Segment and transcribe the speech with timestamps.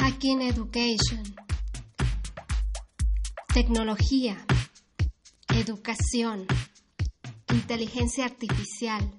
[0.00, 1.24] Hacking Education.
[3.52, 4.36] Tecnología.
[5.52, 6.46] Educación.
[7.52, 9.10] Inteligencia artificial.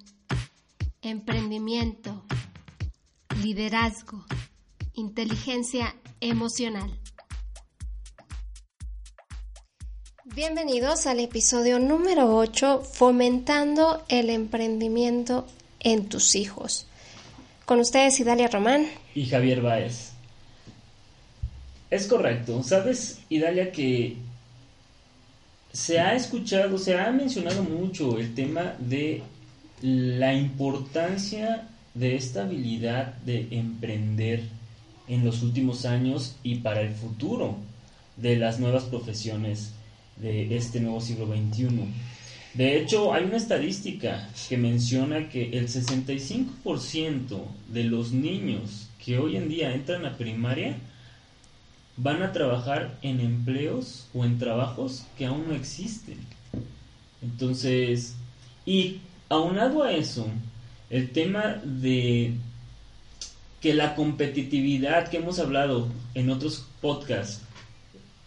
[1.02, 2.24] Emprendimiento.
[3.44, 4.24] Liderazgo.
[4.94, 6.98] Inteligencia emocional.
[10.24, 15.46] Bienvenidos al episodio número 8, Fomentando el emprendimiento
[15.82, 16.88] en tus hijos.
[17.66, 18.88] Con ustedes Idalia Román.
[19.14, 20.09] Y Javier Báez.
[21.90, 22.62] Es correcto.
[22.64, 24.18] Sabes, Idalia, que
[25.72, 29.24] se ha escuchado, se ha mencionado mucho el tema de
[29.82, 34.44] la importancia de esta habilidad de emprender
[35.08, 37.58] en los últimos años y para el futuro
[38.18, 39.72] de las nuevas profesiones
[40.18, 41.70] de este nuevo siglo XXI.
[42.54, 49.38] De hecho, hay una estadística que menciona que el 65% de los niños que hoy
[49.38, 50.76] en día entran a primaria
[52.02, 56.18] van a trabajar en empleos o en trabajos que aún no existen.
[57.22, 58.16] Entonces,
[58.66, 60.28] y aunado a eso,
[60.90, 62.36] el tema de
[63.62, 67.42] que la competitividad que hemos hablado en otros podcasts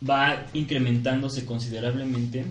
[0.08, 2.44] va incrementándose considerablemente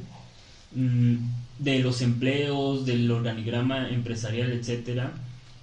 [0.73, 1.17] mm,
[1.59, 5.13] de los empleos, del organigrama empresarial, etcétera,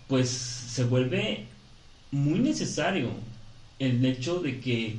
[0.06, 1.47] pues se vuelve
[2.12, 3.11] muy necesario
[3.81, 4.98] el hecho de que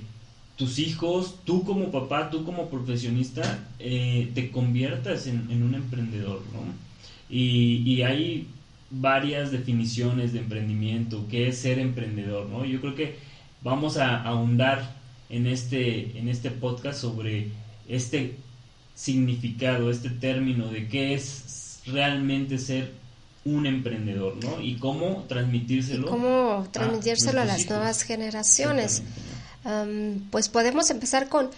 [0.59, 6.59] tus hijos, tú como papá, tú como profesionista, eh, te conviertas en, un emprendedor, ¿no?
[7.29, 8.47] Y, y, hay
[8.89, 12.65] varias definiciones de emprendimiento, qué es ser emprendedor, ¿no?
[12.65, 13.15] Yo creo que
[13.63, 14.97] vamos a ahondar
[15.29, 17.47] en este, en este podcast sobre
[17.87, 18.35] este
[18.95, 22.91] significado, este término de qué es realmente ser
[23.45, 24.61] un emprendedor, ¿no?
[24.61, 26.07] Y cómo transmitírselo.
[26.07, 29.03] cómo transmitírselo a, las nuevas generaciones.
[30.31, 31.49] Pues podemos empezar con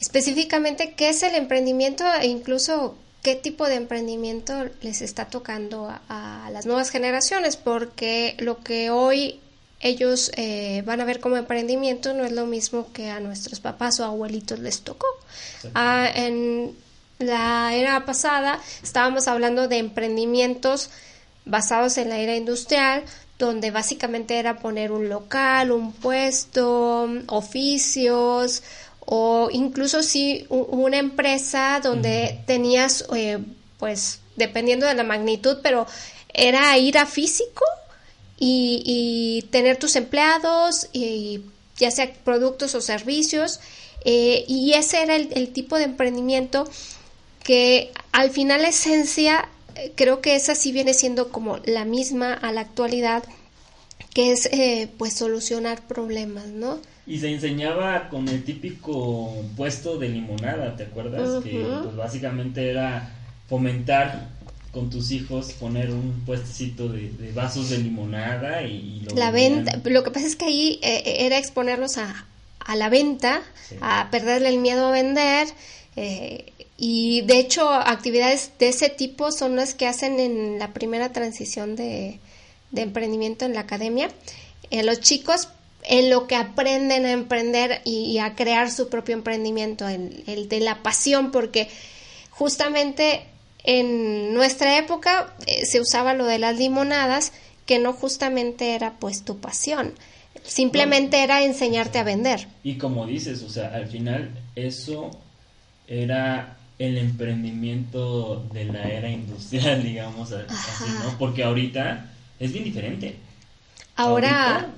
[0.00, 6.50] específicamente qué es el emprendimiento e incluso qué tipo de emprendimiento les está tocando a
[6.52, 9.40] las nuevas generaciones, porque lo que hoy
[9.84, 14.00] ellos eh, van a ver como emprendimiento no es lo mismo que a nuestros papás
[14.00, 15.06] o abuelitos les tocó.
[15.74, 16.74] Ah, en
[17.18, 20.90] la era pasada estábamos hablando de emprendimientos
[21.44, 23.04] basados en la era industrial,
[23.38, 28.62] donde básicamente era poner un local, un puesto, oficios
[29.06, 33.38] o incluso si una empresa donde tenías, eh,
[33.78, 35.86] pues dependiendo de la magnitud, pero
[36.32, 37.64] era ir a físico
[38.38, 41.42] y, tener tus empleados, y,
[41.76, 43.60] ya sea productos o servicios,
[44.04, 46.68] eh, y ese era el, tipo de emprendimiento
[47.42, 49.48] que al final la esencia
[49.94, 53.24] creo que esa sí viene siendo como la misma a la actualidad,
[54.12, 56.78] que es eh, pues solucionar problemas, ¿no?
[57.06, 61.42] Y se enseñaba con el típico puesto de limonada, ¿te acuerdas?
[61.44, 63.12] Que pues, básicamente era
[63.48, 64.28] fomentar
[64.74, 70.10] con tus hijos poner un puestecito de, vasos de limonada y, la venta lo que
[70.10, 72.26] pasa es que ahí eh, eh, era exponerlos a,
[72.58, 73.42] a la venta
[73.80, 75.46] a perderle el miedo a vender
[75.94, 81.12] eh, y de hecho actividades de ese tipo son las que hacen en la primera
[81.12, 82.18] transición de,
[82.70, 84.10] de emprendimiento en la academia
[84.70, 85.48] los chicos
[85.84, 90.60] en lo que aprenden a emprender y, a crear su propio emprendimiento el, el de
[90.60, 91.68] la pasión porque
[92.30, 93.26] justamente
[93.64, 97.32] en nuestra época eh, se usaba lo de las limonadas,
[97.66, 99.94] que no justamente era pues tu pasión,
[100.42, 102.46] simplemente era enseñarte a vender.
[102.62, 105.10] Y como dices, o sea, al final eso
[105.88, 111.16] era el emprendimiento de la era industrial, digamos así, ¿no?
[111.18, 113.16] Porque ahorita es bien diferente.
[113.96, 114.68] Ahora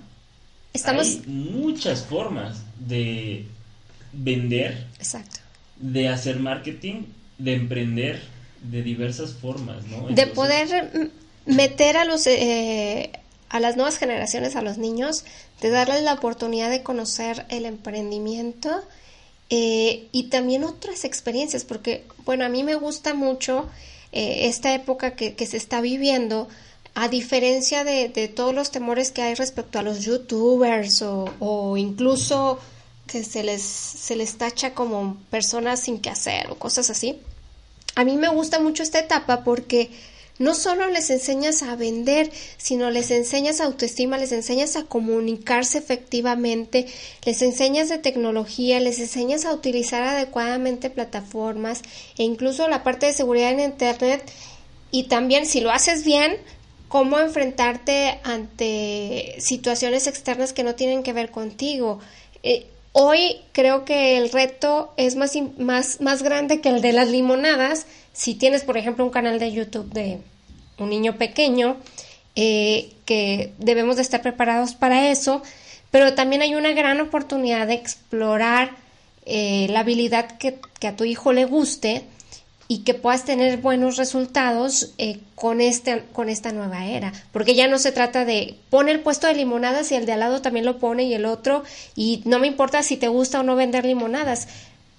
[0.73, 3.47] estamos hay muchas formas de
[4.13, 5.41] vender, Exacto.
[5.77, 7.05] de hacer marketing,
[7.39, 8.23] de emprender
[8.63, 10.09] de diversas formas, ¿no?
[10.09, 11.11] de poder
[11.47, 13.11] meter a los eh,
[13.49, 15.25] a las nuevas generaciones, a los niños,
[15.61, 18.83] de darles la oportunidad de conocer el emprendimiento
[19.51, 23.69] eh, y también otras experiencias, porque, bueno, a mí me gusta mucho
[24.13, 26.49] eh, esta época que, se está viviendo,
[26.95, 32.59] a diferencia de, todos los temores que hay respecto a los youtubers o, o incluso
[33.07, 37.21] que se les, se les tacha como personas sin que hacer o cosas así
[37.97, 39.91] a mí me gusta mucho esta etapa porque
[40.39, 46.87] no solo les enseñas a vender, sino les enseñas autoestima, les enseñas a comunicarse efectivamente,
[47.25, 51.83] les enseñas de tecnología, les enseñas a utilizar adecuadamente plataformas
[52.19, 54.31] e incluso la parte de seguridad en Internet
[54.91, 56.37] y también si lo haces bien,
[56.89, 61.99] cómo enfrentarte ante situaciones externas que no tienen que ver contigo.
[62.43, 67.11] Eh, hoy creo que el reto es más, más, más grande que el de las
[67.11, 67.87] limonadas.
[68.17, 70.21] Si tienes, por ejemplo, un canal de YouTube de
[70.79, 71.77] un niño pequeño,
[72.35, 75.43] eh, que debemos de estar preparados para eso,
[75.91, 78.71] pero también hay una gran oportunidad de explorar
[79.27, 82.05] eh, la habilidad que, a tu hijo le guste
[82.69, 87.13] y que puedas tener buenos resultados eh, con, este, con esta nueva era.
[87.33, 90.21] Porque ya no se trata de poner el puesto de limonadas y el de al
[90.21, 91.65] lado también lo pone y el otro,
[91.95, 94.49] y no me importa si te gusta o no vender limonadas.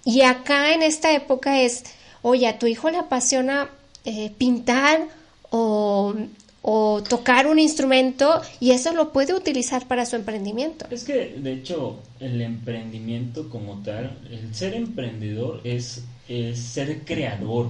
[0.05, 1.83] Y acá en esta época es,
[2.21, 3.69] oye, a tu hijo le apasiona
[4.05, 5.07] eh, pintar
[5.49, 6.13] o,
[6.61, 10.85] o tocar un instrumento y eso lo puede utilizar para su emprendimiento.
[10.91, 17.69] Es que, de hecho, el emprendimiento como tal, el ser emprendedor es es ser creador,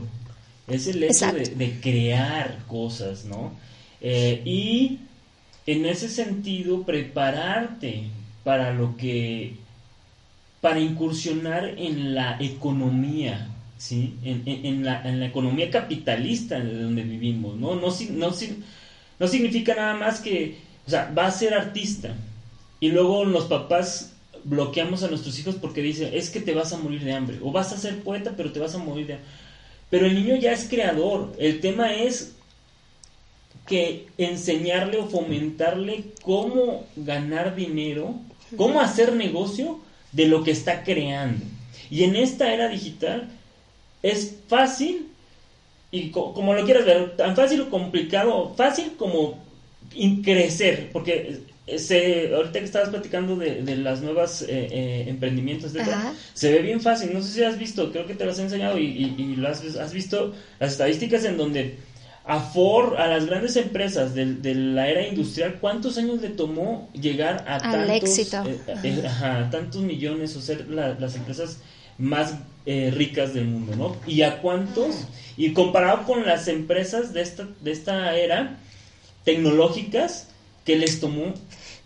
[0.67, 3.51] es el hecho de, crear cosas, ¿no?
[4.01, 4.99] Eh, y
[5.65, 8.09] en ese sentido, prepararte
[8.43, 9.55] para lo que,
[10.61, 13.47] para incursionar en la economía,
[13.77, 14.15] ¿sí?
[14.23, 17.75] En, la, en la, economía capitalista de donde vivimos, ¿no?
[17.75, 18.33] No, no,
[19.19, 22.15] no significa nada más que, o sea, va a ser artista.
[22.79, 24.13] Y luego los papás
[24.43, 27.51] bloqueamos a nuestros hijos porque dice, es que te vas a morir de hambre, o
[27.51, 29.29] vas a ser poeta, pero te vas a morir de hambre.
[29.89, 32.35] Pero el niño ya es creador, el tema es
[33.65, 38.15] que enseñarle o fomentarle cómo ganar dinero,
[38.55, 39.79] cómo hacer negocio
[40.13, 41.43] de lo que está creando.
[41.89, 43.29] Y en esta era digital
[44.03, 45.07] es fácil,
[45.91, 49.43] y como lo quieras ver, tan fácil o complicado, fácil como
[50.23, 51.41] crecer, porque
[52.33, 55.73] ahorita que estabas platicando de, de las nuevas eh, eh, emprendimientos,
[56.33, 57.13] se ve bien fácil.
[57.13, 59.63] No sé si has visto, creo que te las he enseñado y, y, lo has,
[59.75, 61.77] has, visto las estadísticas en donde
[62.25, 66.89] a Ford, a las grandes empresas de, de la era industrial, ¿cuántos años le tomó
[66.93, 68.43] llegar a tantos, éxito.
[68.83, 69.03] Eh,
[69.49, 71.59] tantos millones o ser las empresas
[71.97, 72.35] más
[72.93, 73.95] ricas del mundo, ¿no?
[74.05, 75.07] ¿Y a cuántos?
[75.37, 78.59] Y comparado con las empresas de esta, de esta era
[79.23, 80.27] tecnológicas,
[80.65, 81.33] que les tomó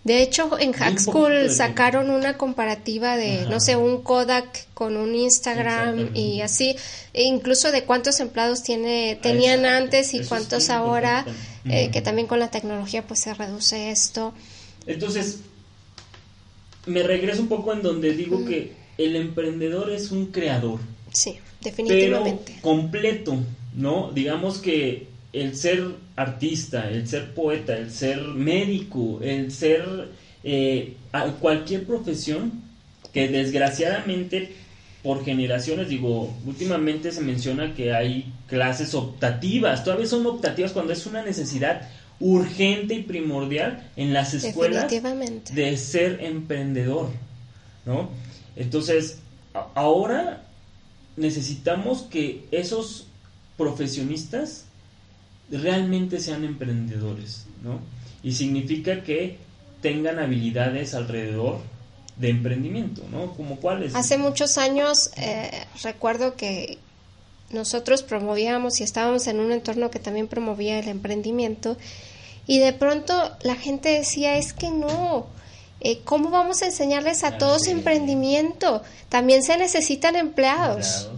[0.03, 5.13] de hecho, en Hack School sacaron una comparativa de, no sé, un Kodak con un
[5.13, 6.75] Instagram y así,
[7.13, 11.23] e incluso de cuántos empleados tiene, tenían antes y cuántos ahora,
[11.65, 14.33] eh, que también con la tecnología pues se reduce esto.
[14.87, 15.41] Entonces,
[16.87, 18.73] me regreso un poco en donde digo que
[19.05, 20.79] el emprendedor es un creador.
[21.11, 22.43] Sí, definitivamente.
[22.47, 23.37] Pero completo,
[23.75, 24.11] ¿no?
[24.13, 30.09] Digamos que el ser artista, el ser poeta, el ser médico, el ser
[30.43, 30.95] eh,
[31.39, 32.63] cualquier profesión
[33.13, 34.53] que desgraciadamente
[35.03, 41.05] por generaciones, digo, últimamente se menciona que hay clases optativas, todavía son optativas cuando es
[41.07, 41.89] una necesidad
[42.19, 44.87] urgente y primordial en las escuelas
[45.51, 47.09] de ser emprendedor,
[47.85, 48.09] ¿no?
[48.55, 49.19] Entonces,
[49.75, 50.43] ahora
[51.17, 53.07] necesitamos que esos
[53.57, 54.65] profesionistas
[55.49, 57.79] realmente sean emprendedores, ¿no?
[58.23, 59.37] Y significa que
[59.81, 61.59] tengan habilidades alrededor
[62.17, 63.33] de emprendimiento, ¿no?
[63.33, 63.95] Como cuáles.
[63.95, 65.51] Hace muchos años eh,
[65.83, 66.77] recuerdo que
[67.49, 71.77] nosotros promovíamos y estábamos en un entorno que también promovía el emprendimiento
[72.47, 75.27] y de pronto la gente decía es que no,
[75.81, 78.81] eh, ¿cómo vamos a enseñarles a todos emprendimiento?
[79.09, 81.09] También se necesitan empleados.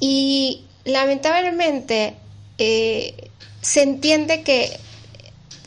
[0.00, 2.14] Y lamentablemente
[2.58, 4.78] eh, se entiende que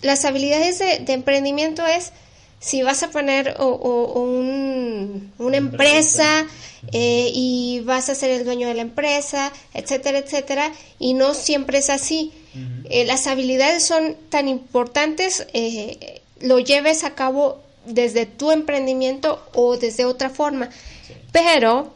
[0.02, 2.12] las habilidades de, emprendimiento es
[2.60, 6.46] si vas a poner una empresa
[6.92, 11.80] eh, y vas a ser el dueño de la empresa, etcétera, etcétera, y no siempre
[11.80, 12.32] es así.
[12.90, 19.78] Eh, las habilidades son tan importantes, eh, lo lleves a cabo desde tu emprendimiento o
[19.78, 20.70] desde otra forma,
[21.32, 21.94] pero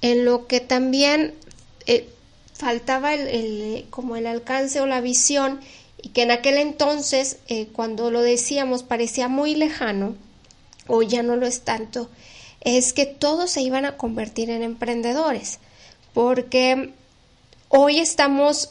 [0.00, 1.34] en lo que también
[2.58, 5.60] faltaba el, como el alcance o la visión
[6.02, 10.16] y que en aquel entonces, eh, cuando lo decíamos, parecía muy lejano,
[10.88, 12.10] o ya no lo es tanto,
[12.60, 15.60] es que todos se iban a convertir en emprendedores,
[16.14, 16.92] porque
[17.68, 18.70] hoy estamos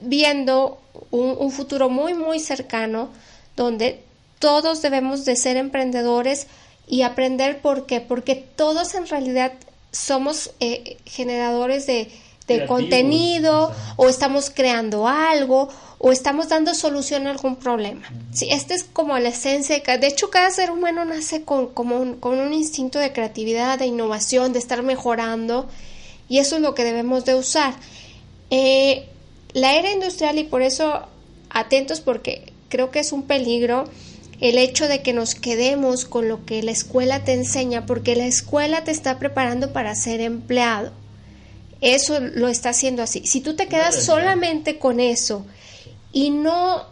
[0.00, 0.80] viendo
[1.10, 3.10] un, un futuro muy, muy cercano
[3.56, 4.02] donde
[4.42, 6.48] todos debemos de ser emprendedores
[6.88, 9.52] y aprender por qué, porque todos en realidad
[9.92, 12.10] somos eh, generadores de,
[12.48, 15.68] de contenido o estamos creando algo
[15.98, 18.02] o estamos dando solución a algún problema.
[18.32, 19.80] Sí, esta es como la esencia.
[19.80, 23.86] De hecho, cada ser humano nace con, como un, con un instinto de creatividad, de
[23.86, 25.68] innovación, de estar mejorando
[26.28, 27.74] y eso es lo que debemos de usar.
[28.50, 29.06] Eh,
[29.52, 31.06] la era industrial y por eso
[31.48, 33.84] atentos porque creo que es un peligro
[34.42, 38.26] el hecho de que nos quedemos con lo que la escuela te enseña, porque la
[38.26, 40.90] escuela te está preparando para ser empleado.
[41.80, 43.24] Eso lo está haciendo así.
[43.24, 45.46] Si tú te quedas solamente con eso
[46.12, 46.86] y no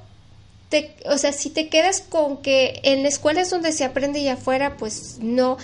[0.69, 4.21] te, o sea, si te quedas con que en la escuela es donde se aprende
[4.21, 5.59] y afuera, pues no,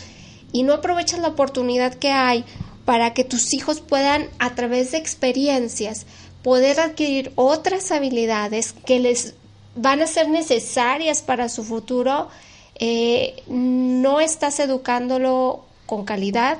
[0.51, 2.45] y no aprovechas la oportunidad que hay
[2.85, 6.05] para que tus hijos puedan, a través de experiencias,
[6.43, 9.35] poder adquirir otras habilidades que les
[9.77, 12.29] van a ser necesarias para su futuro,
[12.75, 16.59] eh, no estás educándolo con calidad,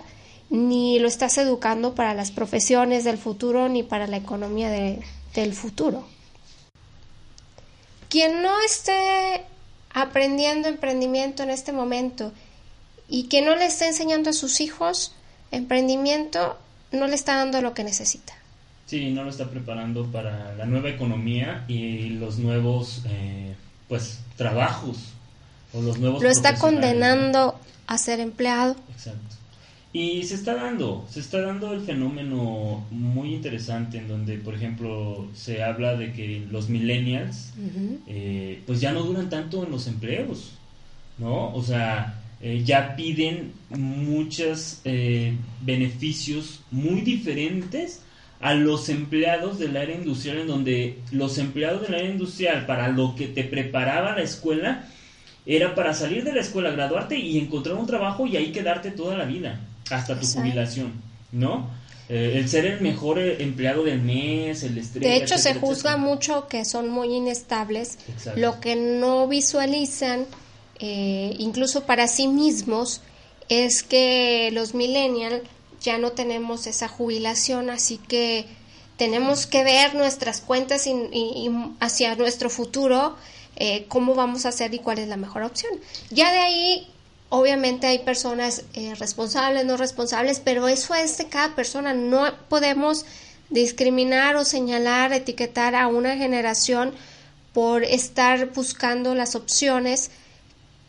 [0.51, 6.07] ni lo estás educando para las profesiones del futuro, ni para la economía del futuro.
[8.09, 9.45] Quien no esté
[9.91, 12.33] aprendiendo emprendimiento en este momento
[13.09, 15.15] y que no le esté enseñando a sus hijos
[15.51, 16.57] emprendimiento,
[16.93, 18.35] no le está dando lo que necesita.
[18.87, 23.55] Sí, no lo está preparando para la nueva economía y los nuevos, eh,
[23.89, 25.13] pues, trabajos
[25.73, 26.23] o los nuevos.
[26.23, 28.77] Lo está condenando a ser empleado.
[28.93, 29.37] Exacto.
[29.93, 35.27] Y se está dando, se está dando el fenómeno muy interesante en donde, por ejemplo,
[35.35, 37.55] se habla de que los millennials,
[38.07, 40.53] eh, pues ya no duran tanto en los empleos,
[41.17, 41.55] ¿no?
[41.55, 48.03] O sea, eh, ya piden muchos eh, beneficios muy diferentes
[48.41, 53.15] a los empleados del área industrial, en donde los empleados del área industrial, para lo
[53.17, 54.85] que te preparaba la escuela,
[55.47, 59.17] era para salir de la escuela, graduarte y encontrar un trabajo y ahí quedarte toda
[59.17, 60.93] la vida hasta tu jubilación,
[61.33, 61.71] ¿no?
[62.09, 65.03] Eh, el ser el mejor eh, empleado del mes, el estrés.
[65.03, 67.99] De hecho, se juzga mucho que son muy inestables,
[68.37, 70.27] lo que no visualizan,
[70.79, 73.01] eh, incluso para sí mismos,
[73.49, 75.43] es que los millennials
[75.87, 78.45] ya no tenemos esa jubilación, así que
[78.99, 81.51] tenemos que ver nuestras cuentas y,
[81.81, 83.17] hacia nuestro futuro,
[83.89, 85.73] cómo vamos a hacer y cuál es la mejor opción.
[86.11, 86.89] Ya de ahí
[87.29, 91.93] Obviamente hay personas eh, responsables, no responsables, pero eso es de cada persona.
[91.93, 93.05] No podemos
[93.51, 96.95] discriminar o señalar, etiquetar a una generación
[97.53, 100.11] por estar buscando las opciones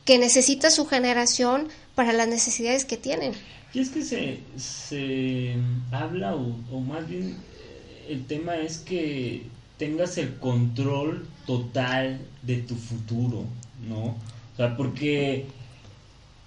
[0.05, 3.33] que necesita su generación para las necesidades que tienen.
[3.73, 5.55] Y es que se, se
[5.91, 9.43] habla, o, o más bien eh, el tema es que
[9.77, 13.45] tengas el control total de tu futuro,
[13.87, 14.05] ¿no?
[14.05, 15.45] O sea, porque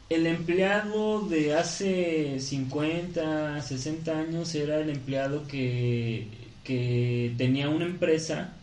[0.08, 6.26] el empleado de hace 50, 60 años era el empleado que,
[6.64, 8.54] que tenía una empresa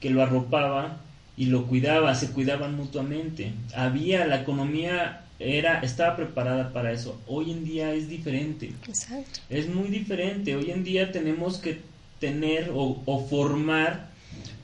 [0.00, 1.00] que lo arropaba
[1.36, 3.52] y lo cuidaba, se cuidaban mutuamente.
[3.74, 7.20] Había la economía era estaba preparada para eso.
[7.26, 8.72] Hoy en día es diferente.
[8.88, 9.40] Exacto.
[9.50, 10.56] Es muy diferente.
[10.56, 11.80] Hoy en día tenemos que
[12.18, 14.10] tener o, o formar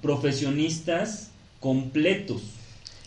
[0.02, 2.42] profesionistas completos.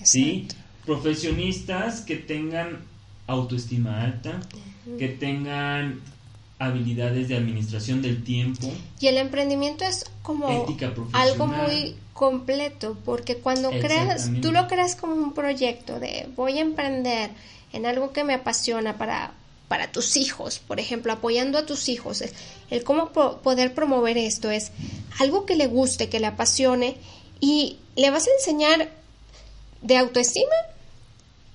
[0.04, 0.48] ¿Sí?
[0.86, 2.80] Profesionistas que tengan
[3.28, 4.42] autoestima alta,
[4.98, 6.02] que tengan
[6.60, 8.72] habilidades de administración del tiempo.
[9.00, 10.48] Y el emprendimiento es como
[11.14, 16.62] algo muy completo, porque cuando creas, tú lo creas como un proyecto de voy a
[16.62, 17.32] emprender
[17.74, 19.34] en algo que me apasiona para,
[19.68, 22.24] para tus hijos, por ejemplo, apoyando a tus hijos,
[22.70, 24.72] el cómo poder promover esto es
[25.20, 26.98] algo que le guste, que le apasione
[27.40, 28.90] y le vas a enseñar
[29.82, 30.56] de autoestima,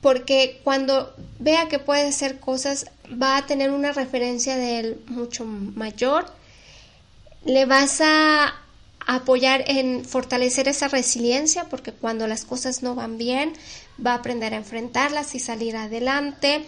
[0.00, 5.44] porque cuando vea que puede hacer cosas va a tener una referencia de él mucho
[5.44, 6.26] mayor,
[7.44, 8.54] le vas a
[9.08, 13.54] apoyar en fortalecer esa resiliencia porque cuando las cosas no van bien
[14.04, 16.64] va a aprender a enfrentarlas y salir adelante.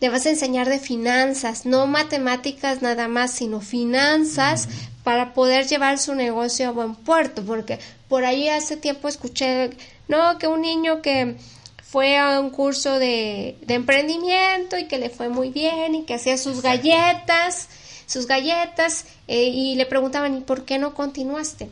[0.00, 4.68] Le vas a enseñar de finanzas, no matemáticas nada más, sino finanzas
[5.04, 7.78] para poder llevar su negocio a buen puerto, porque
[8.08, 9.70] por ahí hace tiempo escuché,
[10.08, 11.36] no, que un niño que
[11.82, 16.36] fue a un curso de, emprendimiento y que le fue muy bien y que hacía
[16.36, 17.68] sus galletas,
[18.06, 21.68] sus galletas, eh, y le preguntaban, ¿y por qué no continuaste?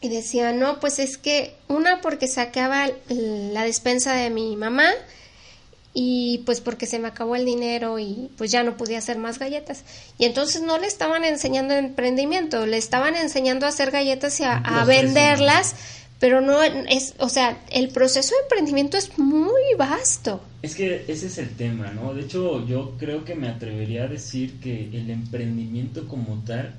[0.00, 4.90] Y decía, no, pues es que una porque sacaba la despensa de mi mamá
[5.94, 9.38] y pues porque se me acabó el dinero y pues ya no podía hacer más
[9.38, 9.84] galletas.
[10.18, 14.84] Y entonces no le estaban enseñando emprendimiento, le estaban enseñando a hacer galletas y a
[14.84, 15.74] venderlas
[16.24, 20.40] pero no es, o sea, el proceso de emprendimiento es muy vasto.
[20.62, 22.14] Es que ese es el tema, ¿no?
[22.14, 26.72] De hecho, yo creo que me atrevería a decir que el emprendimiento como tal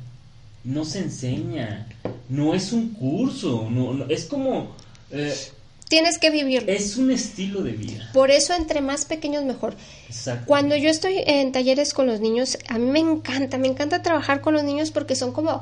[0.63, 1.85] no se enseña,
[2.27, 4.75] no es un curso, no, es como...
[5.11, 5.35] Eh,
[5.89, 6.71] Tienes que vivirlo.
[6.71, 8.09] Es un estilo de vida.
[8.13, 9.75] Por eso entre más pequeños mejor.
[10.47, 14.41] Cuando yo estoy en talleres con los niños, a mí me encanta, me encanta trabajar
[14.41, 15.61] con los niños porque son como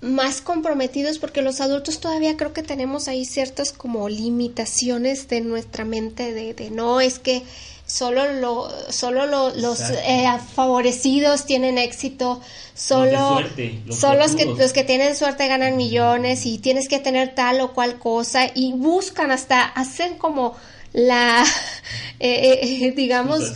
[0.00, 5.84] más comprometidos porque los adultos todavía creo que tenemos ahí ciertas como limitaciones de nuestra
[5.84, 7.42] mente de, de no es que
[7.90, 12.40] solo lo, solo los eh, favorecidos tienen éxito
[12.74, 17.60] solo los los que los que tienen suerte ganan millones y tienes que tener tal
[17.60, 20.56] o cual cosa y buscan hasta hacen como
[20.92, 21.44] la
[22.20, 23.52] eh, eh, digamos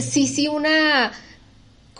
[0.00, 1.12] sí sí una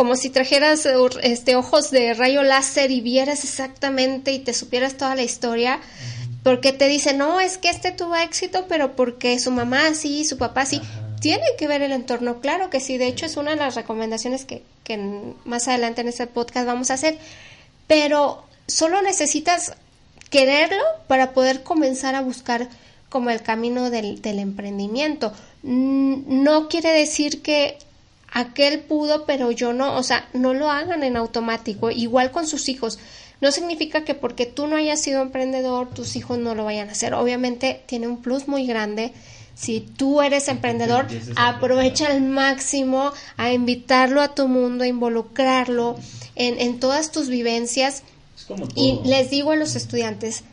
[0.03, 0.85] como si trajeras
[1.23, 5.79] este ojos de rayo láser y vieras exactamente y te supieras toda la historia
[6.43, 10.39] porque te dicen no es que este tuvo éxito pero porque su mamá sí su
[10.39, 10.83] papá sí
[11.21, 14.45] tiene que ver el entorno, claro que sí, de hecho es una de las recomendaciones
[14.45, 14.65] que,
[15.45, 17.17] más adelante en este podcast vamos a hacer,
[17.87, 19.75] pero solo necesitas
[20.31, 22.69] quererlo para poder comenzar a buscar
[23.09, 25.33] como el camino del, del emprendimiento.
[25.63, 27.79] No quiere decir que
[28.33, 32.69] aquel pudo, pero yo no, o sea, no lo hagan en automático, igual con sus
[32.69, 32.99] hijos.
[33.41, 36.93] No significa que porque tú no hayas sido emprendedor, tus hijos no lo vayan a
[36.93, 37.15] hacer.
[37.15, 39.13] Obviamente tiene un plus muy grande
[39.55, 45.97] si tú eres emprendedor, aprovecha al máximo a invitarlo a tu mundo, a involucrarlo
[46.35, 48.03] en, en todas tus vivencias.
[48.75, 50.45] Y les digo a los estudiantes,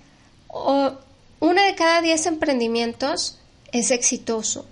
[1.39, 3.39] una de cada diez emprendimientos
[3.71, 4.65] es exitoso.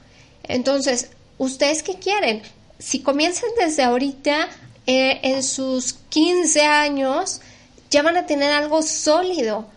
[0.44, 2.42] Entonces, ¿ustedes qué quieren?
[2.80, 4.48] Si comienzan desde ahorita,
[4.86, 7.42] eh, en sus 15 años,
[7.90, 9.68] ya van a tener algo sólido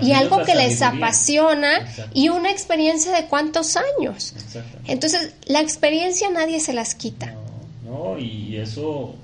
[0.00, 4.34] y algo que les apasiona y una experiencia de cuántos años.
[4.86, 7.34] Entonces, la experiencia nadie se las quita.
[7.84, 9.16] No, y eso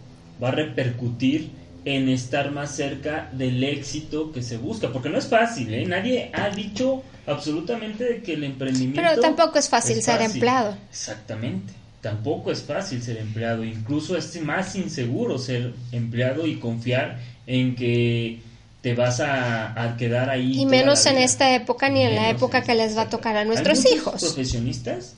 [0.43, 1.51] va a repercutir
[1.85, 5.87] en estar más cerca del éxito que se busca, porque no es fácil, ¿eh?
[5.87, 9.01] Nadie ha dicho absolutamente de que el emprendimiento...
[9.01, 10.77] Pero tampoco es fácil, ser empleado.
[10.91, 17.75] Exactamente, tampoco es fácil ser empleado, incluso es más inseguro ser empleado y confiar en
[17.75, 18.41] que
[18.81, 20.61] te vas a, quedar ahí.
[20.61, 23.45] Y menos en esta época ni en la época que les va a tocar a
[23.45, 24.23] nuestros Hay hijos.
[24.23, 25.15] profesionistas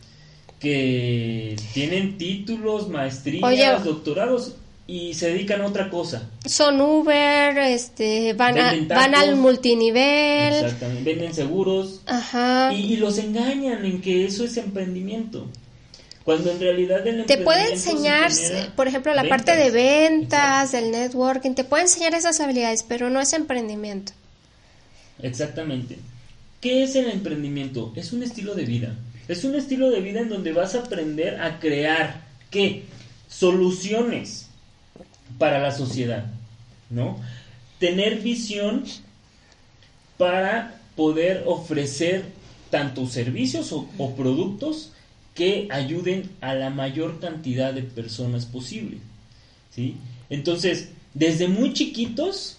[0.59, 4.55] que tienen títulos, maestrías, doctorados
[4.87, 6.31] y se dedican a otra cosa.
[6.47, 8.57] Son Uber, este, van,
[8.89, 10.55] van al multinivel.
[10.55, 12.01] Exactamente, venden seguros.
[12.07, 12.73] Ajá.
[12.73, 15.47] y, los engañan en que eso es emprendimiento.
[16.29, 18.31] Cuando en realidad el Te puede enseñar,
[18.77, 23.19] por ejemplo, la parte de ventas, del networking, te puede enseñar esas habilidades, pero no
[23.19, 24.13] es emprendimiento.
[25.23, 25.97] Exactamente.
[26.61, 27.95] ¿Qué es el emprendimiento?
[27.97, 28.95] Es un estilo de vida.
[29.27, 32.85] Es un estilo de vida en donde vas a aprender a crear, ¿qué?
[33.31, 34.51] Soluciones
[35.39, 36.27] para la sociedad,
[36.91, 37.19] ¿no?
[37.79, 38.85] Tener visión
[40.19, 42.27] para poder ofrecer
[42.69, 44.93] tanto servicios o productos
[45.39, 48.99] que ayuden a la mayor cantidad de personas posible.
[49.71, 49.95] ¿sí?
[50.31, 52.57] Entonces, desde muy chiquitos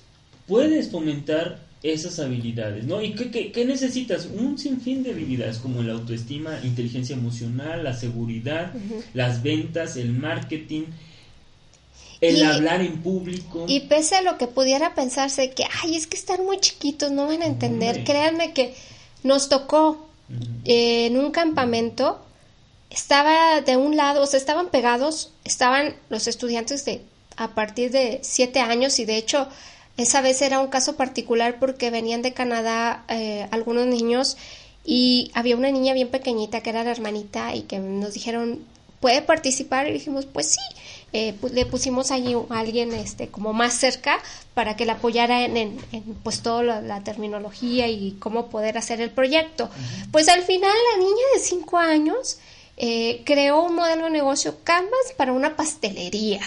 [0.48, 3.02] puedes fomentar esas habilidades, ¿no?
[3.02, 4.28] ¿Y qué, necesitas?
[4.34, 8.74] Un sinfín de habilidades como la autoestima, inteligencia emocional, la seguridad,
[9.14, 10.84] las ventas, el marketing,
[12.22, 13.66] el hablar en público.
[13.68, 17.28] Y pese a lo que pudiera pensarse que, ay, es que están muy chiquitos, no
[17.28, 18.74] van a entender, créanme que
[19.24, 20.08] nos tocó
[20.64, 22.22] en un campamento
[22.90, 27.02] estaba de un lado, o sea, estaban pegados, estaban los estudiantes de
[27.38, 29.48] a partir de siete años y de hecho
[29.96, 34.38] esa vez era un caso particular porque venían de Canadá eh, algunos niños
[34.84, 38.66] y había una niña bien pequeñita que era la hermanita y que nos dijeron
[39.00, 40.62] puede participar y dijimos pues sí
[41.12, 44.20] eh, le pusimos allí a alguien este como más cerca
[44.54, 45.78] para que la apoyara en, en,
[46.24, 49.70] pues toda la, terminología y cómo poder hacer el proyecto.
[50.12, 52.38] Pues al final la niña de cinco años
[52.80, 56.40] eh, creó un modelo de negocio Canvas para una pastelería.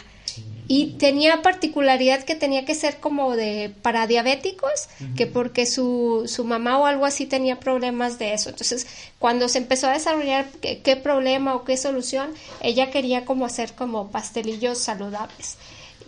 [0.66, 6.44] Y tenía particularidad que tenía que ser como de para diabéticos, que porque su, su
[6.44, 8.48] mamá o algo así tenía problemas de eso.
[8.48, 8.86] Entonces,
[9.18, 13.74] cuando se empezó a desarrollar qué, qué problema o qué solución, ella quería como hacer
[13.74, 15.58] como pastelillos saludables.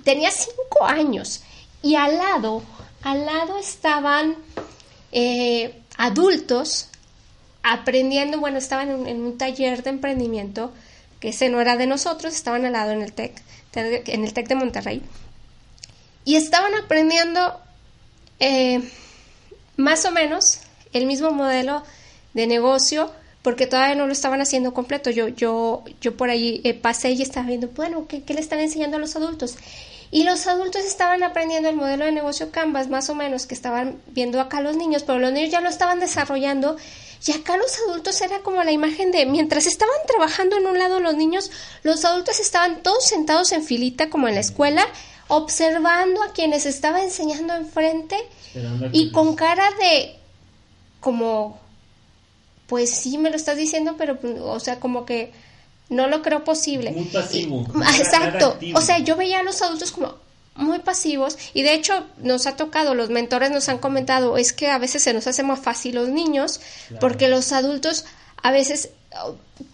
[0.03, 1.43] Tenía cinco años
[1.83, 2.63] y al lado,
[3.03, 4.37] al lado estaban
[5.13, 6.89] eh, adultos
[7.65, 10.73] aprendiendo, bueno, estaban en, un taller de emprendimiento,
[11.19, 13.33] que ese no era de nosotros, estaban al lado en el TEC,
[13.75, 15.03] en el TEC de Monterrey,
[16.27, 17.59] y estaban aprendiendo
[18.39, 18.83] eh,
[19.77, 20.61] más o menos
[20.93, 21.83] el mismo modelo
[22.35, 25.11] de negocio, porque todavía no lo estaban haciendo completo.
[25.11, 28.61] Yo, yo, yo por ahí eh, pasé y estaba viendo, bueno, ¿qué, ¿qué, le están
[28.61, 29.57] enseñando a los adultos?
[30.15, 34.01] Y los adultos estaban aprendiendo el modelo de negocio Canvas, más o menos, que estaban
[34.07, 36.77] viendo acá los niños, pero los niños ya lo estaban desarrollando.
[37.27, 41.01] Y acá los adultos era como la imagen de mientras estaban trabajando en un lado
[41.01, 41.51] los niños,
[41.83, 44.87] los adultos estaban todos sentados en filita como en la escuela,
[45.27, 48.17] observando a quienes estaba enseñando enfrente
[48.93, 50.15] y con cara de
[51.01, 51.59] como
[52.69, 55.33] pues sí me lo estás diciendo, pero o sea, como que
[55.89, 56.91] no lo creo posible.
[56.93, 57.67] Muy pasivo.
[57.99, 58.59] exacto.
[58.75, 60.17] O sea, yo veía a los adultos como
[60.57, 64.71] muy pasivos y de hecho nos ha tocado, los mentores nos han comentado, es que
[64.71, 66.61] a veces se nos hace más fácil los niños
[67.01, 68.05] porque los adultos
[68.43, 68.91] a veces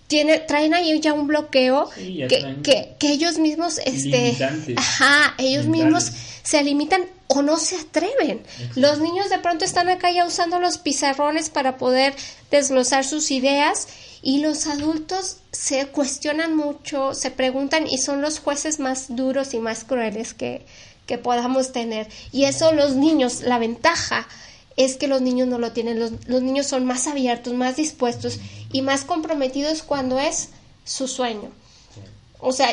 [0.06, 4.36] tiene, traen ahí ya un bloqueo que, que, ellos mismos este
[4.76, 6.10] ajá, ellos mismos
[6.42, 8.42] se limitan o no se atreven.
[8.74, 12.14] Los niños de pronto están acá ya usando los pizarrones para poder
[12.50, 13.86] desglosar sus ideas
[14.20, 19.60] y los adultos se cuestionan mucho, se preguntan y son los jueces más duros y
[19.60, 20.66] más crueles que,
[21.06, 22.08] que podamos tener.
[22.32, 24.26] Y eso los niños, la ventaja
[24.76, 28.38] es que los niños no lo tienen, los, los niños son más abiertos, más dispuestos
[28.72, 30.50] y más comprometidos cuando es
[30.84, 31.50] su sueño.
[32.38, 32.68] O sea,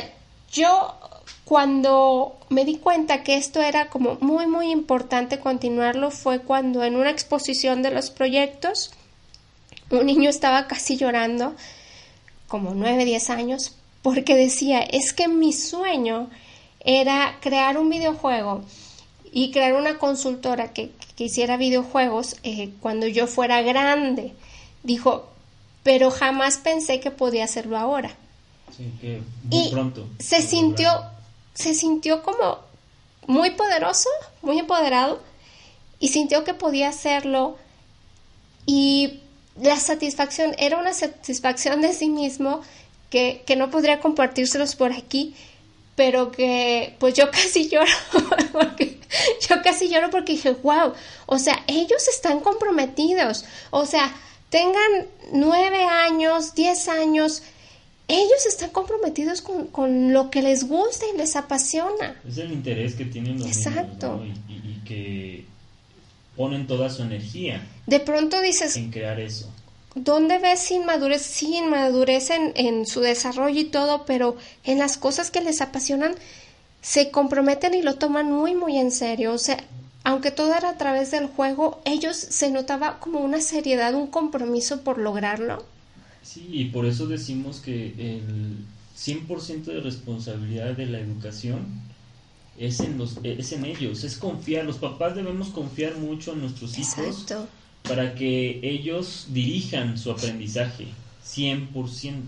[0.51, 0.95] yo
[1.43, 6.95] cuando me di cuenta que esto era como muy muy importante continuarlo fue cuando en
[6.95, 8.91] una exposición de los proyectos
[9.89, 11.55] un niño estaba casi llorando,
[12.47, 16.29] como nueve, diez años, porque decía, es que mi sueño
[16.81, 18.63] era crear un videojuego
[19.31, 24.33] y crear una consultora que, hiciera videojuegos eh, cuando yo fuera grande.
[24.83, 25.27] Dijo,
[25.83, 28.15] pero jamás pensé que podía hacerlo ahora.
[28.75, 30.07] Sí, que muy pronto.
[30.19, 30.89] Se sintió,
[31.53, 32.59] se sintió como
[33.25, 34.09] muy poderoso,
[34.41, 35.21] muy empoderado,
[35.99, 37.57] y sintió que podía hacerlo.
[38.65, 39.21] Y
[39.61, 42.61] la satisfacción era una satisfacción de sí mismo
[43.09, 45.35] que, que no podría compartírselos por aquí,
[45.97, 47.91] pero que pues yo casi lloro,
[48.53, 48.99] porque,
[49.49, 50.93] yo casi lloro porque dije, wow,
[51.25, 54.15] o sea, ellos están comprometidos, o sea,
[54.49, 57.41] tengan nueve años, diez años,
[58.07, 62.15] ellos están comprometidos con, con, lo que les gusta y les apasiona.
[62.25, 64.17] Es el interés que tienen los Exacto.
[64.17, 65.45] niños y, y, que
[66.37, 67.67] ponen toda su energía.
[67.87, 68.77] De pronto dices...
[68.77, 69.51] En crear eso.
[70.03, 71.23] ¿Dónde ves inmadurez?
[71.23, 76.13] Sí, inmadurez en, en su desarrollo y todo, pero en las cosas que les apasionan
[76.81, 79.33] se comprometen y lo toman muy, muy en serio.
[79.33, 79.57] O sea,
[80.03, 84.81] aunque todo era a través del juego, ellos se notaba como una seriedad, un compromiso
[84.81, 85.65] por lograrlo.
[86.21, 88.65] Sí, y por eso decimos que el
[88.97, 91.65] 100% de responsabilidad de la educación
[92.59, 94.65] es en, los, es en ellos, es confiar.
[94.65, 97.25] Los papás debemos confiar mucho en nuestros hijos
[97.87, 100.87] para que ellos dirijan su aprendizaje
[101.25, 102.21] 100%.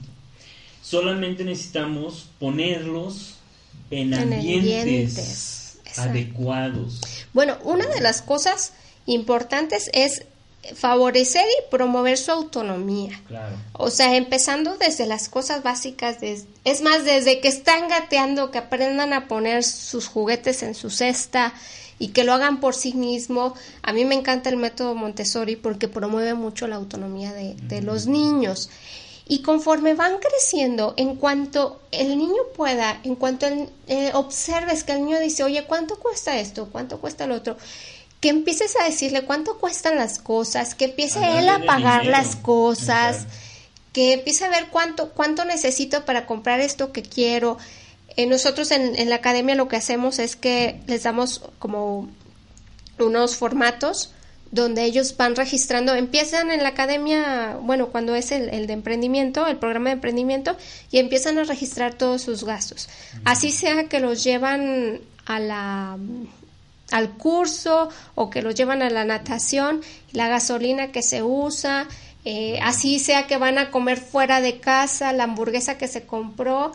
[0.81, 3.35] Solamente necesitamos ponerlos
[3.91, 7.01] en, ambientes, adecuados.
[7.33, 8.73] Bueno, una de las cosas
[9.05, 10.25] importantes es
[10.75, 13.21] favorecer y promover su autonomía.
[13.73, 19.13] O sea, empezando desde las cosas básicas, es más, desde que están gateando, que aprendan
[19.13, 21.53] a poner sus juguetes en su cesta
[21.99, 23.53] y que lo hagan por sí mismo.
[23.83, 28.69] A mí me encanta el método Montessori porque promueve mucho la autonomía de, los niños.
[29.27, 33.45] Y conforme van creciendo, en cuanto el niño pueda, en cuanto
[33.87, 36.69] eh, observes que el niño dice, oye, ¿cuánto cuesta esto?
[36.71, 37.57] ¿Cuánto cuesta el otro?
[38.19, 43.27] que empieces a decirle cuánto cuestan las cosas, que empiece él a pagar las cosas,
[43.93, 47.57] que empiece a ver cuánto, cuánto necesito para comprar esto que quiero.
[48.15, 52.09] Eh, nosotros en, en, la academia lo que hacemos es que les damos como
[52.97, 54.13] unos formatos
[54.51, 59.45] donde ellos van registrando, empiezan en la academia, bueno, cuando es el, el, de emprendimiento,
[59.45, 60.57] el programa de emprendimiento,
[60.91, 62.89] y empiezan a registrar todos sus gastos.
[63.25, 65.97] Así sea que los llevan a la
[66.91, 71.87] al curso o que los llevan a la natación, la gasolina que se usa,
[72.25, 76.71] eh, así sea que van a comer fuera de casa, la hamburguesa que se compró,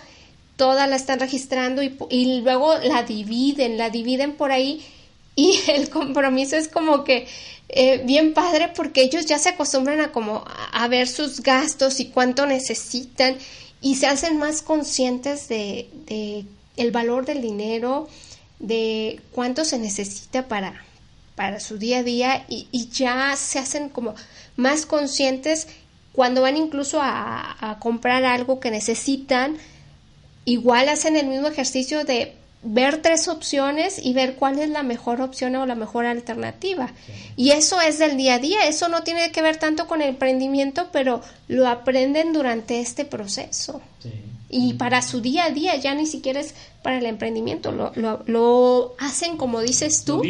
[0.56, 4.84] toda la están registrando y, y luego la dividen, la dividen por ahí
[5.36, 7.26] y el compromiso es como que
[7.68, 12.06] eh, bien padre porque ellos ya se acostumbran a como a ver sus gastos y
[12.06, 13.36] cuánto necesitan
[13.80, 16.44] y se hacen más conscientes de, de
[16.76, 18.08] el valor del dinero,
[18.58, 20.84] de cuánto se necesita para,
[21.34, 24.14] para su día a día y, ya se hacen como
[24.56, 25.68] más conscientes
[26.12, 29.56] cuando van incluso a, comprar algo que necesitan,
[30.44, 35.20] igual hacen el mismo ejercicio de ver tres opciones y ver cuál es la mejor
[35.20, 36.92] opción o la mejor alternativa.
[37.36, 40.08] Y eso es del día a día, eso no tiene que ver tanto con el
[40.08, 43.80] emprendimiento, pero lo aprenden durante este proceso.
[44.48, 47.92] Y para su día a día, ya ni siquiera es para el emprendimiento, lo,
[48.26, 50.22] lo, hacen, como dices tú,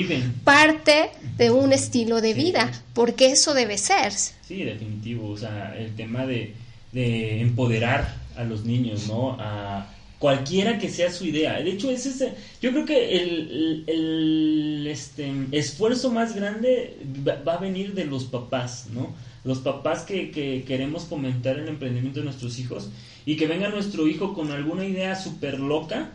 [0.44, 4.12] parte de un estilo de vida, porque eso debe ser.
[4.12, 6.54] Sí, definitivo, o sea, el tema de,
[6.92, 9.36] de empoderar a los niños, ¿no?
[9.38, 9.93] A
[10.24, 11.60] cualquiera que sea su idea.
[11.60, 12.32] De hecho, es ese,
[12.62, 19.14] yo creo que el, este, esfuerzo más grande va a venir de los papás, ¿no?
[19.44, 22.88] Los papás que, que queremos fomentar el emprendimiento de nuestros hijos
[23.26, 26.12] y que venga nuestro hijo con alguna idea súper loca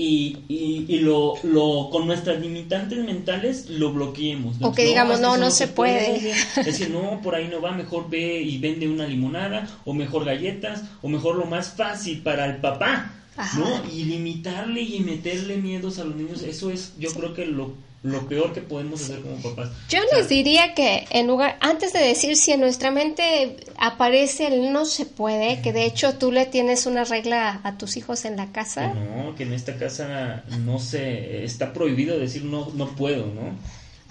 [0.00, 4.54] y, y, lo, lo, con nuestras limitantes mentales lo bloqueemos.
[4.60, 6.36] O que digamos, no, no, se, puede.
[6.64, 10.84] Decir, no, por ahí no va, mejor ve y vende una limonada, o mejor galletas,
[11.02, 13.10] o mejor lo más fácil para el papá,
[13.56, 13.92] ¿no?
[13.92, 18.28] Y limitarle y meterle miedos a los niños, eso es, yo creo que lo lo
[18.28, 19.70] peor que podemos hacer como papás.
[19.88, 24.72] Yo les diría que en lugar, antes de decir si en nuestra mente aparece el
[24.72, 28.36] no se puede, que de hecho tú le tienes una regla a tus hijos en
[28.36, 28.94] la casa.
[28.94, 33.56] no, que en esta casa no se, está prohibido decir no, no puedo, ¿no?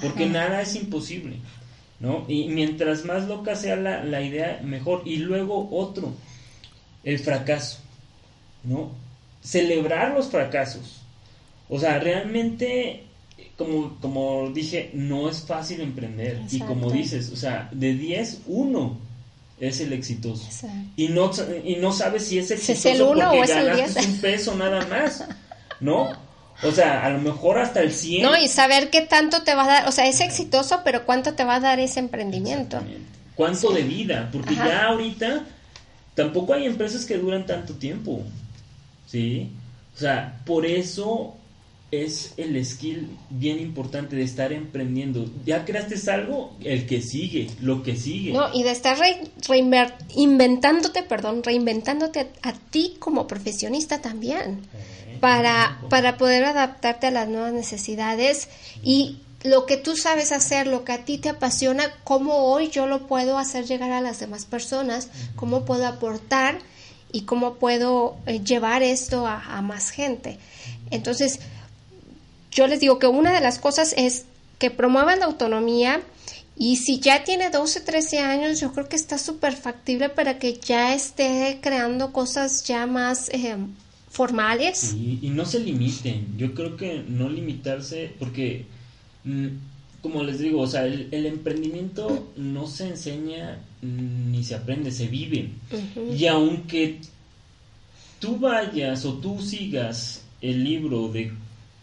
[0.01, 1.37] Porque nada es imposible,
[1.99, 2.25] ¿no?
[2.27, 5.03] Y mientras más loca sea la, la idea, mejor.
[5.05, 6.13] Y luego otro,
[7.03, 7.79] el fracaso,
[8.63, 8.91] ¿no?
[9.41, 11.01] Celebrar los fracasos.
[11.69, 13.06] O sea, realmente
[13.57, 16.41] como, como dije, no es fácil emprender.
[16.51, 18.97] Y como dices, o sea, de 10, uno
[19.59, 20.47] es el exitoso.
[20.95, 21.31] Y no,
[21.63, 24.55] y no sabes si es exitoso el uno porque o es el ganaste un peso
[24.55, 25.25] nada más,
[25.79, 26.09] ¿no?
[26.63, 28.23] O sea, a lo mejor hasta el 100.
[28.23, 31.33] No, y saber qué tanto te va a dar, o sea, es exitoso, pero cuánto
[31.33, 32.79] te va a dar ese emprendimiento.
[33.35, 34.29] ¿Cuánto de vida?
[34.31, 35.45] Porque ya ahorita
[36.15, 38.21] tampoco hay empresas que duran tanto tiempo,
[39.07, 39.51] ¿sí?
[39.95, 41.35] O sea, por eso
[41.91, 45.25] es el skill bien importante de estar emprendiendo.
[45.45, 48.33] Ya creaste algo, el que sigue, lo que sigue.
[48.33, 48.97] No, y de estar
[49.47, 54.61] reinventándote, perdón, reinventándote a, ti como profesionista también.
[54.73, 58.49] Eh, para, para poder adaptarte a las nuevas necesidades
[58.83, 62.85] y lo que tú sabes hacer, lo que a ti te apasiona, cómo hoy yo
[62.85, 66.59] lo puedo hacer llegar a las demás personas, cómo puedo aportar
[67.13, 70.37] y cómo puedo eh, llevar esto a, a más gente.
[70.91, 71.39] Entonces,
[72.57, 74.25] yo les digo que una de las cosas es
[74.57, 76.01] que promuevan la autonomía
[76.57, 80.55] y si ya tiene 12, 13 años, yo creo que está súper factible para que
[80.55, 83.57] ya esté creando cosas ya más eh,
[84.09, 84.95] formales.
[84.95, 88.65] Y, no se limiten, yo creo que no limitarse, porque,
[89.23, 89.47] mm,
[90.01, 95.51] como les digo, o sea, el, emprendimiento no se enseña ni se aprende, se vive.
[96.11, 97.01] Y aunque
[98.19, 101.33] tú vayas o tú sigas el libro de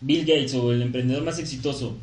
[0.01, 1.97] Bill Gates o el emprendedor más exitoso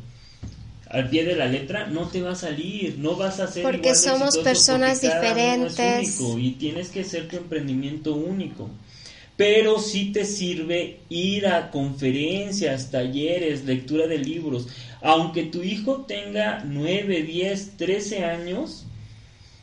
[0.92, 3.94] al pie de la letra, no te va a salir, no vas a ser porque
[3.94, 8.68] somos personas diferentes y tienes que ser tu emprendimiento único.
[9.34, 14.68] Pero sí te sirve ir a conferencias, talleres, lectura de libros.
[15.00, 18.84] Aunque tu hijo tenga 9, 10, 13 años,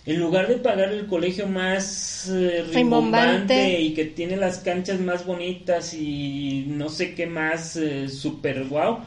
[0.06, 5.26] en lugar de pagar el colegio más eh, rimbombante y que tiene las canchas más
[5.26, 9.00] bonitas y no sé qué más eh, super guau,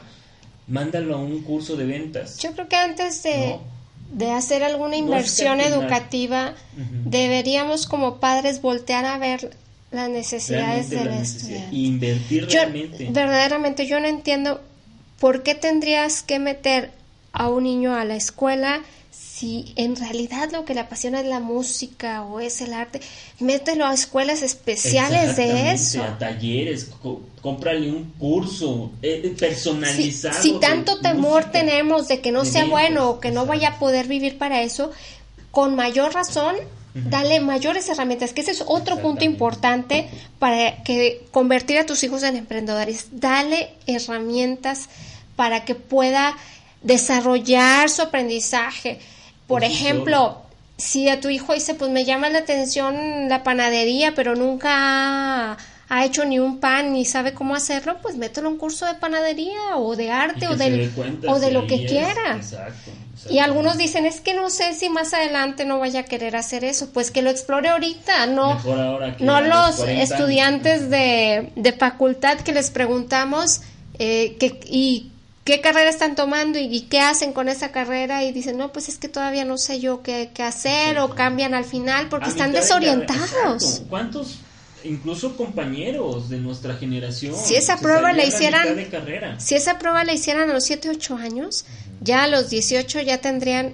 [0.67, 2.37] mándalo a un curso de ventas.
[2.39, 3.57] Yo creo que antes de,
[4.13, 6.53] de hacer alguna inversión educativa,
[7.05, 9.51] deberíamos como padres voltear a ver
[9.91, 11.75] las necesidades del estudiante.
[11.75, 13.07] Invertir realmente.
[13.11, 14.61] Verdaderamente, yo no entiendo
[15.19, 16.91] por qué tendrías que meter
[17.31, 18.81] a un niño a la escuela
[19.43, 23.01] si en realidad lo que le apasiona es la música o es el arte,
[23.39, 26.01] mételo a escuelas especiales de eso.
[26.01, 26.89] A talleres,
[27.41, 30.41] cómprale un curso eh, eh, personalizado.
[30.41, 34.07] Si, tanto temor tenemos de que no sea bueno o que no vaya a poder
[34.07, 34.91] vivir para eso,
[35.51, 36.55] con mayor razón,
[36.93, 40.07] dale mayores herramientas, que ese es otro punto importante
[40.39, 43.07] para que convertir a tus hijos en emprendedores.
[43.11, 44.87] Dale herramientas
[45.35, 46.37] para que pueda
[46.81, 48.99] desarrollar su aprendizaje
[49.47, 50.43] por ejemplo,
[50.77, 55.57] si a tu hijo dice, pues me llama la atención la panadería, pero nunca
[55.89, 58.95] ha, hecho ni un pan ni sabe cómo hacerlo, pues mételo en un curso de
[58.95, 60.89] panadería o de arte o, de,
[61.27, 62.39] o de lo que quiera.
[63.29, 66.65] Y algunos dicen, es que no sé si más adelante no vaya a querer hacer
[66.65, 66.89] eso.
[66.91, 68.59] Pues que lo explore ahorita, no,
[69.19, 73.61] no los, estudiantes de, de, facultad que les preguntamos
[73.99, 75.12] eh, que, y
[75.43, 78.97] qué carrera están tomando y, qué hacen con esa carrera y dicen, no, pues es
[78.97, 83.83] que todavía no sé yo qué, hacer o cambian al final porque están desorientados.
[83.89, 84.39] ¿Cuántos,
[84.83, 88.87] incluso compañeros de nuestra generación, si esa prueba la hicieran,
[89.37, 91.65] si esa prueba la hicieran a los 7, 8 años,
[92.01, 93.73] ya a los 18 ya tendrían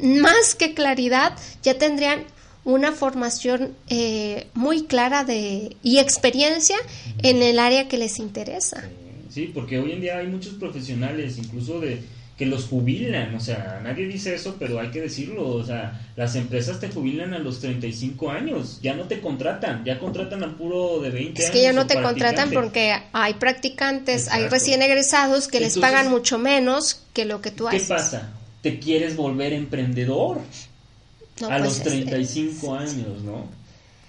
[0.00, 2.24] más que claridad, ya tendrían
[2.64, 6.76] una formación eh, muy clara de y experiencia
[7.22, 8.84] en el área que les interesa.
[9.34, 12.00] Sí, porque hoy en día hay muchos profesionales, incluso de
[12.38, 16.36] que los jubilan, o sea, nadie dice eso, pero hay que decirlo, o sea, las
[16.36, 21.00] empresas te jubilan a los 35 años, ya no te contratan, ya contratan al puro
[21.00, 21.40] de 20 años.
[21.40, 26.10] Es que ya no te contratan porque hay practicantes, hay recién egresados que les pagan
[26.10, 27.82] mucho menos que lo que tú haces.
[27.82, 28.30] ¿Qué pasa?
[28.62, 33.48] Te quieres volver emprendedor a pues los 35 años, ¿no?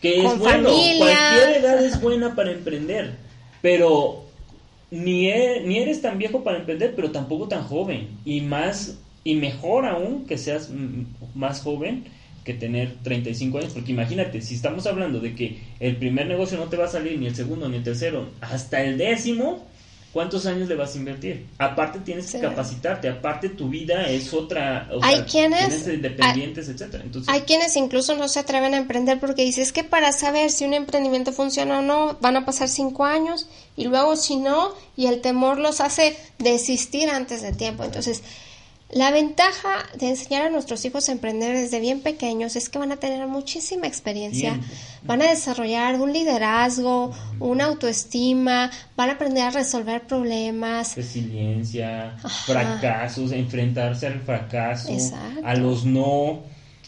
[0.03, 3.15] Que es bueno, cualquier edad es buena para emprender,
[3.61, 4.24] pero
[4.91, 8.07] ni, e, ni eres tan viejo para emprender, pero tampoco tan joven.
[8.25, 10.69] Y más y mejor aún que seas
[11.33, 12.05] más joven
[12.43, 16.65] que tener 35 años, porque imagínate, si estamos hablando de que el primer negocio no
[16.65, 19.65] te va a salir, ni el segundo, ni el tercero, hasta el décimo,
[20.15, 21.45] ¿cuántos años le vas a invertir?
[21.57, 27.03] Aparte tienes que capacitarte, aparte tu vida es otra, hay quienes independientes, etcétera.
[27.03, 30.63] Entonces, hay quienes incluso no se atreven a emprender porque dices que para saber si
[30.63, 35.07] un emprendimiento funciona o no van a pasar cinco años y luego si no y
[35.07, 37.83] el temor los hace desistir antes de tiempo.
[37.83, 38.23] Entonces
[38.95, 42.93] la ventaja de enseñar a nuestros hijos a emprender desde bien pequeños es que van
[42.93, 44.57] a tener muchísima experiencia,
[45.03, 50.95] van a desarrollar un liderazgo, una autoestima, van a aprender a resolver problemas.
[50.95, 54.93] Resiliencia, fracasos, enfrentarse al fracaso,
[55.43, 56.43] a los no.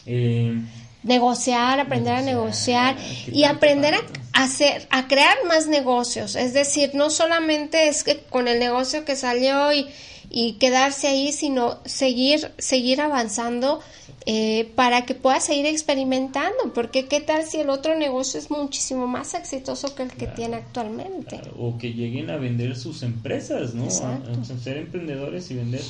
[0.06, 0.62] Eh,
[1.02, 2.96] negociar, aprender a negociar
[3.30, 3.94] y aprender
[4.32, 6.36] a hacer, a crear más negocios.
[6.36, 9.86] Es decir, no solamente es que con el negocio que salió y
[10.30, 13.80] y quedarse ahí, sino seguir, seguir avanzando
[14.26, 19.06] eh, para que pueda seguir experimentando, porque qué tal si el otro negocio es muchísimo
[19.06, 21.40] más exitoso que el que tiene actualmente.
[21.58, 23.84] O que lleguen a vender sus empresas, ¿no?
[23.84, 25.80] A, ser emprendedores y vender,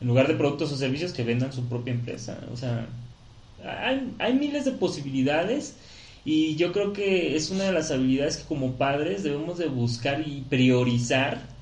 [0.00, 2.40] en lugar de productos o servicios, que vendan su propia empresa.
[2.52, 2.88] O sea,
[3.64, 5.76] hay, hay miles de posibilidades.
[6.24, 10.26] Y yo creo que es una de las habilidades que como padres debemos de buscar
[10.26, 11.53] y priorizar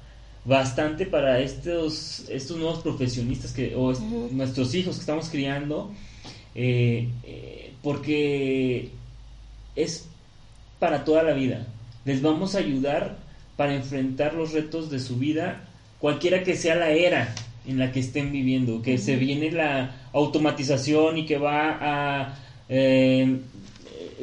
[0.45, 3.93] bastante para estos, estos nuevos profesionistas que, o
[4.33, 5.93] nuestros hijos que estamos criando,
[6.55, 8.91] eh, eh, porque
[9.77, 10.09] es
[10.79, 11.67] para toda la vida.
[12.05, 13.19] Les vamos a ayudar
[13.57, 15.69] para enfrentar los retos de su vida,
[16.01, 17.35] cualquiera que sea la era
[17.67, 23.39] en la que estén viviendo, que se viene la automatización y que va a eh,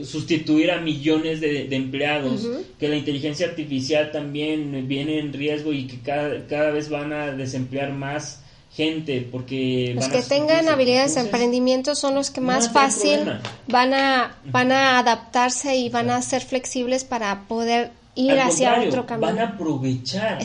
[0.04, 2.48] sustituir a millones de, empleados,
[2.80, 7.32] que la inteligencia artificial también viene en riesgo y que cada, cada vez van a
[7.32, 13.20] desemplear más gente porque los que tengan habilidades de emprendimiento son los que más fácil
[13.68, 19.06] van a van a adaptarse y van a ser flexibles para poder ir hacia otro
[19.06, 19.28] camino.
[19.28, 20.40] van a aprovechar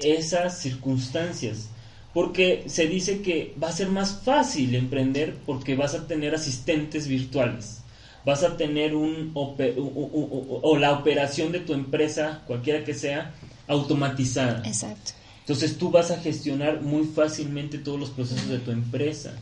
[0.00, 1.68] esas circunstancias
[2.12, 7.08] porque se dice que va a ser más fácil emprender porque vas a tener asistentes
[7.08, 7.80] virtuales
[8.24, 13.34] vas a tener un, o la operación de tu empresa, cualquiera que sea,
[13.68, 14.62] automatizada.
[14.66, 15.12] Exacto.
[15.40, 19.34] Entonces tú vas a gestionar muy fácilmente todos los procesos de tu empresa.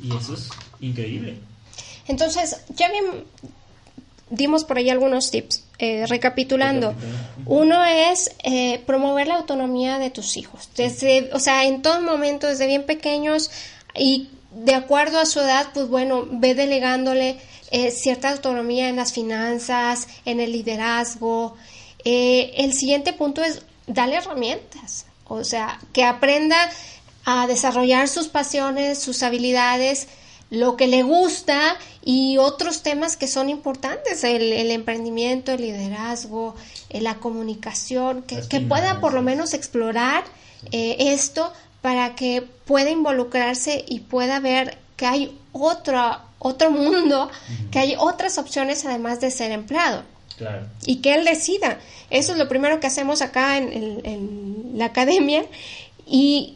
[0.00, 0.48] Y eso es
[0.80, 1.36] increíble.
[2.08, 3.24] Entonces, ya bien
[4.30, 5.64] dimos por ahí algunos tips.
[5.78, 6.94] Eh, recapitulando,
[7.44, 10.68] uno es eh, promover la autonomía de tus hijos.
[10.76, 13.50] Desde, o sea, en todo momento, desde bien pequeños
[13.94, 17.38] y de acuerdo a su edad, pues bueno, ve delegándole
[17.74, 21.56] eh, cierta autonomía en las finanzas, en el liderazgo.
[22.04, 26.56] Eh, el siguiente punto es darle herramientas, o sea, que aprenda
[27.24, 30.08] a desarrollar sus pasiones, sus habilidades,
[30.50, 36.54] lo que le gusta y otros temas que son importantes, el, emprendimiento, el liderazgo,
[36.90, 40.24] eh, la comunicación, que, pueda por lo menos explorar
[40.70, 47.28] esto para que pueda involucrarse y pueda ver que hay otro, otro mundo,
[47.72, 50.04] que hay otras opciones además de ser empleado.
[50.86, 51.80] Y que él decida.
[52.08, 55.44] Eso es lo primero que hacemos acá en, la academia.
[56.06, 56.54] Y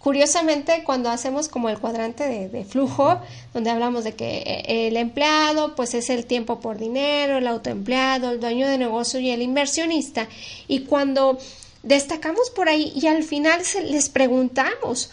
[0.00, 3.22] curiosamente, cuando hacemos como el cuadrante de, flujo,
[3.54, 8.32] donde hablamos de que eh, el empleado, pues es el tiempo por dinero, el autoempleado,
[8.32, 10.28] el dueño de negocio y el inversionista.
[10.66, 11.38] Y cuando
[11.82, 15.10] destacamos por ahí y al final se les preguntamos,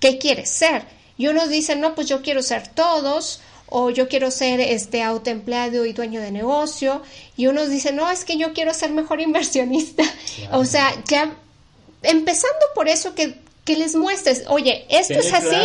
[0.00, 0.97] ¿qué quieres ser?
[1.18, 5.84] Y unos dicen, no, pues yo quiero ser todos, o yo quiero ser este autoempleado
[5.84, 7.02] y dueño de negocio,
[7.36, 10.04] y unos dicen, no, es que yo quiero ser mejor inversionista.
[10.52, 11.36] O sea, ya
[12.02, 15.56] empezando por eso que, que les muestres, oye, esto es así,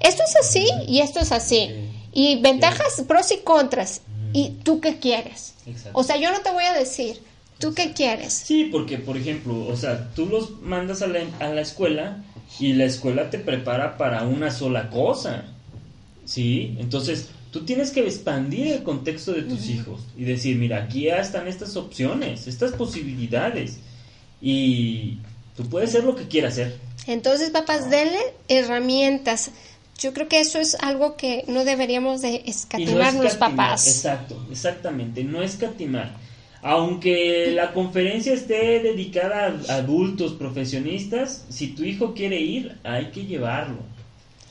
[0.00, 1.70] esto es así y esto es así.
[2.12, 4.02] Y ventajas, pros y contras.
[4.32, 5.54] ¿Y tú qué quieres?
[5.92, 7.22] O sea, yo no te voy a decir,
[7.58, 8.32] ¿tú qué quieres?
[8.32, 12.22] Sí, porque, por ejemplo, o sea, tú los mandas a la, a la escuela
[12.58, 15.44] y la escuela te prepara para una sola cosa.
[16.24, 16.76] ¿Sí?
[16.78, 21.16] Entonces, tú tienes que expandir el contexto de tus hijos y decir, mira, aquí ya
[21.16, 23.78] están estas opciones, estas posibilidades.
[24.40, 25.18] Y
[25.56, 26.76] tú puedes ser lo que quieras ser.
[27.06, 28.18] Entonces, papás, denle
[28.48, 29.50] herramientas.
[29.98, 33.88] Yo creo que eso es algo que no deberíamos de escatimar los papás.
[33.88, 36.14] Exacto, exactamente, no escatimar.
[36.62, 43.24] Aunque la conferencia esté dedicada a adultos profesionistas, si tu hijo quiere ir, hay que
[43.24, 43.78] llevarlo.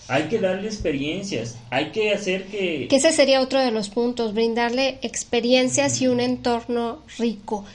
[0.09, 2.87] Hay que darle experiencias, hay que hacer que...
[2.89, 7.65] Que ese sería otro de los puntos, brindarle experiencias y un entorno rico.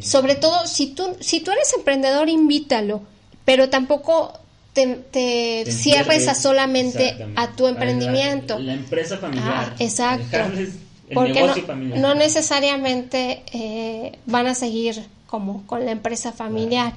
[0.00, 3.02] Sobre todo, si tú, si tú eres emprendedor, invítalo,
[3.44, 4.32] pero tampoco
[4.72, 8.58] te, cierres a solamente a tu emprendimiento.
[8.58, 9.72] La, empresa familiar.
[9.72, 10.38] Ah, exacto.
[11.14, 11.64] Porque
[11.96, 16.92] no, necesariamente eh, van a seguir como con la empresa familiar.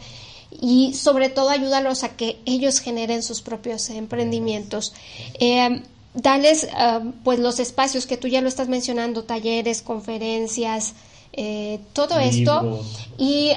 [0.61, 4.93] Y sobre todo ayúdalos a que ellos generen sus propios emprendimientos.
[5.39, 5.81] Eh,
[6.13, 10.95] dales eh, pues los espacios que tú ya lo estás mencionando, talleres, conferencias,
[11.31, 12.81] eh, todo esto.
[13.17, 13.51] Y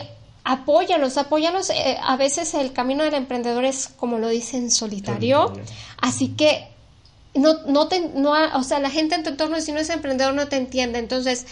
[0.45, 1.71] apóyalos, apóyalos.
[2.01, 5.53] a veces el camino del emprendedor es, como lo dicen, solitario.
[6.01, 6.69] Así que
[7.39, 10.35] no, no, te, no, o sea, la gente en tu entorno, si no es emprendedor,
[10.35, 10.99] no te entiende.
[10.99, 11.47] Entonces,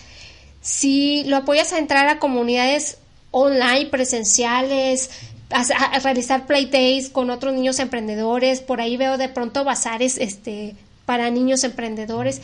[0.61, 2.99] si lo apoyas a entrar a comunidades
[3.31, 5.11] online, presenciales,
[5.51, 10.75] a, realizar playdays con otros niños emprendedores, por ahí veo de pronto bazares este,
[11.05, 12.41] para niños emprendedores.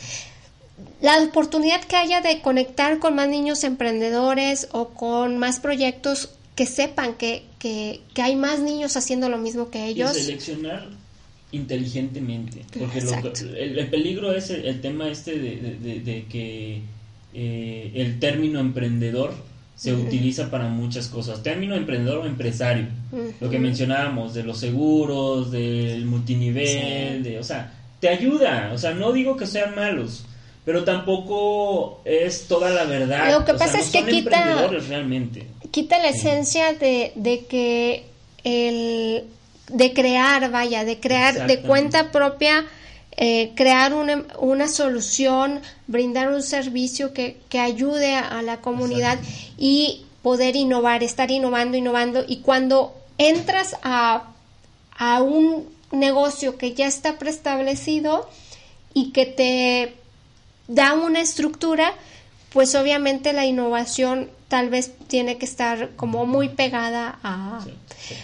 [1.01, 6.65] La oportunidad que haya de conectar con más niños emprendedores o con más proyectos que
[6.65, 10.17] sepan que, que, hay más niños haciendo lo mismo que ellos.
[10.17, 11.02] Y seleccionar
[11.53, 12.65] inteligentemente.
[12.77, 16.81] Porque el, peligro es el, tema este de, que
[17.33, 19.33] eh, el término emprendedor
[19.75, 21.41] se utiliza para muchas cosas.
[21.41, 22.87] Término emprendedor o empresario.
[23.39, 28.71] Lo que mencionábamos de los seguros, del multinivel, de, o sea, te ayuda.
[28.73, 30.25] O sea, no digo que sean malos.
[30.65, 33.31] Pero tampoco es toda la verdad.
[33.31, 35.45] Lo que pasa es que quita, realmente.
[35.71, 38.05] quita la esencia de, de que
[38.45, 39.25] el
[39.69, 42.65] de crear, vaya, de crear de cuenta propia,
[43.15, 49.19] eh, crear una, una, solución, brindar un servicio que, que ayude a, la comunidad
[49.57, 52.23] y poder innovar, estar innovando, innovando.
[52.27, 54.33] Y cuando entras a,
[54.97, 58.27] a un negocio que ya está preestablecido
[58.93, 59.93] y que te
[60.67, 61.93] da una estructura,
[62.51, 67.65] pues obviamente la innovación tal vez tiene que estar como muy pegada a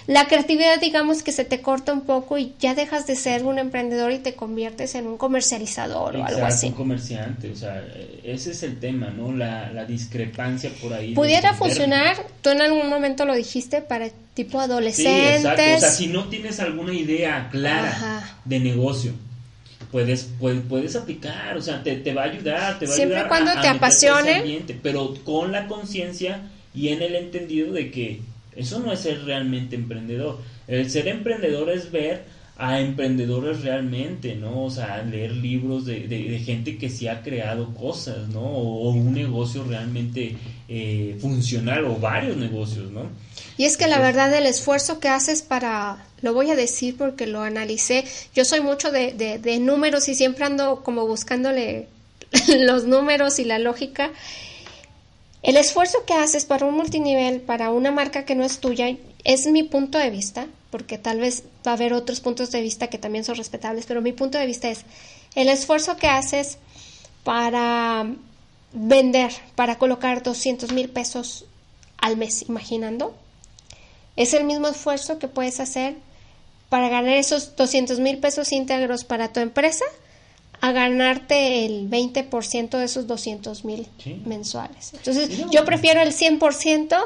[0.08, 3.60] la creatividad, digamos que se te corta un poco y ya dejas de ser un
[3.60, 6.68] emprendedor y te conviertes en un comercializador o algo así.
[6.68, 7.84] un comerciante, o sea,
[8.24, 9.32] ese es el tema, ¿no?
[9.32, 11.16] La, discrepancia por ahí.
[11.16, 15.42] Pudiera funcionar, tú en algún momento lo dijiste, para tipo adolescentes.
[15.42, 15.62] Sí, exacto.
[15.76, 19.14] O sea, si no tienes alguna idea clara de negocio,
[19.92, 23.22] puedes, puedes, puedes aplicar, o sea, te, te va a ayudar, te va Siempre a
[23.22, 23.44] ayudar.
[23.44, 24.64] cuando te apasione.
[24.84, 26.42] pero con la conciencia
[26.74, 28.22] y en el entendido de que
[28.60, 30.40] eso no es ser realmente emprendedor.
[30.68, 32.24] El ser emprendedor es ver
[32.58, 34.66] a emprendedores realmente, ¿no?
[34.66, 38.42] O sea, leer libros de, de, gente que sí ha creado cosas, ¿no?
[38.42, 40.36] O, un negocio realmente
[40.68, 43.04] eh, funcional o varios negocios, ¿no?
[43.58, 47.28] Y es que la verdad el esfuerzo que haces para, lo voy a decir porque
[47.28, 48.04] lo analicé,
[48.36, 51.88] yo soy mucho de, de números y siempre ando como buscándole
[52.60, 54.12] los números y la lógica.
[55.42, 59.48] El esfuerzo que haces para un multinivel, para una marca que no es tuya, es
[59.48, 62.98] mi punto de vista, porque tal vez va a haber otros puntos de vista que
[62.98, 64.86] también son respetables, pero mi punto de vista es
[65.36, 66.58] el esfuerzo que haces
[67.24, 68.06] para
[68.74, 71.46] vender, para colocar 200 mil pesos
[71.98, 73.16] al mes, imaginando,
[74.16, 75.96] es el mismo esfuerzo que puedes hacer
[76.68, 79.86] para ganar esos 200 mil pesos íntegros para tu empresa
[80.62, 83.88] a ganarte el 20% de esos 200 mil
[84.26, 84.94] mensuales.
[84.94, 86.98] Entonces, yo prefiero el 100%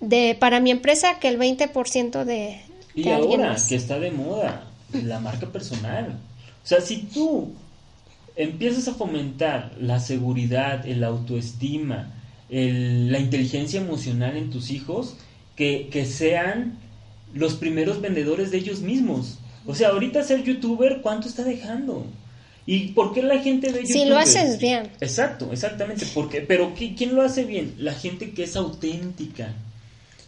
[0.00, 2.60] de, para mi empresa que el 20% de,
[2.96, 6.18] y ahora que está de moda la marca personal.
[6.64, 7.52] O sea, si tú
[8.34, 12.12] empiezas a fomentar la seguridad, el autoestima,
[12.48, 15.16] la inteligencia emocional en tus hijos,
[15.56, 16.78] que, que sean
[17.34, 19.38] los primeros vendedores de ellos mismos.
[19.66, 22.06] O sea, ahorita ser youtuber, ¿cuánto está dejando?
[22.66, 23.92] ¿Y por qué la gente ve YouTube?
[23.92, 24.90] Si lo haces bien.
[25.00, 26.04] Exacto, exactamente.
[26.12, 27.74] Porque, pero ¿quién lo hace bien?
[27.78, 29.54] La gente que es auténtica.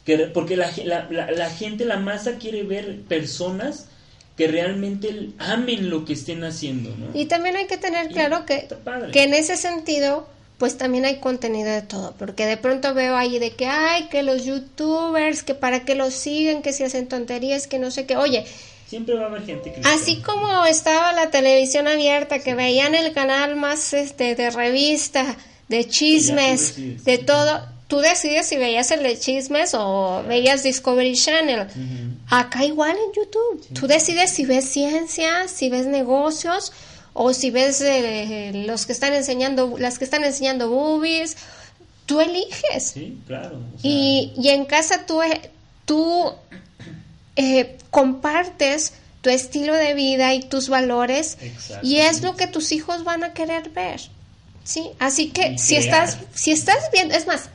[0.04, 0.70] Que, porque la,
[1.10, 3.88] la, gente, la masa quiere ver personas
[4.36, 7.08] que realmente amen lo que estén haciendo, ¿no?
[7.12, 8.68] Y también hay que tener claro que,
[9.12, 10.28] que en ese sentido,
[10.58, 14.22] pues también hay contenido de todo, porque de pronto veo ahí de que, ay, que
[14.22, 18.16] los youtubers, que para que los siguen, que se hacen tonterías, que no sé qué,
[18.16, 18.46] oye,
[18.88, 19.74] Siempre va a haber gente.
[19.84, 25.36] Así como estaba la televisión abierta, que veían el canal más este de revista,
[25.68, 31.66] de chismes, de todo, tú decides si veías el de chismes o veías Discovery Channel.
[32.30, 33.66] Acá igual en YouTube.
[33.74, 36.72] Tú decides si ves ciencia, si ves negocios
[37.12, 41.36] o si ves eh, los que están enseñando, las que están enseñando boobies.
[42.06, 42.92] Tú eliges.
[42.94, 43.60] Sí, claro.
[43.82, 45.50] y, y, en casa tú, eh,
[45.84, 46.32] tú
[47.38, 51.38] eh, compartes tu estilo de vida y tus valores
[51.82, 54.00] y es lo que tus hijos van a querer ver.
[54.64, 54.90] ¿Sí?
[54.98, 57.48] Así que si estás si estás viendo, es más,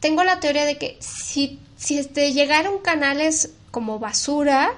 [0.00, 4.72] tengo la teoría de que si, si te llegaron canales como basura,